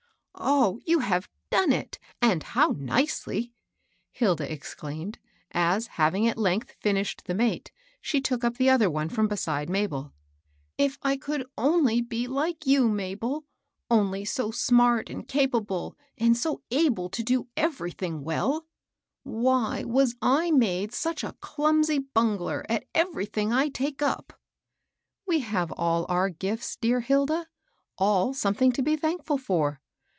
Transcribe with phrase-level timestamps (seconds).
[0.51, 3.51] "Oh, you have done it!— and how nicely I"
[4.13, 5.19] Hilda exclaimed,
[5.51, 10.13] as, having at length finished the mate, she took np the other from beside Mabel."
[10.79, 13.43] If I could only be like you, Mabel 1—
[13.99, 18.69] only sa smart and capable, and so able to do everything well I
[19.29, 24.33] Why was I made such a clumsy bungler at everything I take up?
[25.27, 27.47] "We have all our * gifts,' dear Hilda,—
[27.99, 29.79] all something to be thankful for.